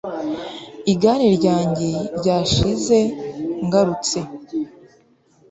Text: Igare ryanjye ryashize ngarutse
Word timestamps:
Igare 0.91 1.27
ryanjye 1.37 1.89
ryashize 2.17 2.97
ngarutse 3.65 4.19